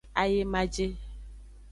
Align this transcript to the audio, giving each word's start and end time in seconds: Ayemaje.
Ayemaje. 0.21 0.87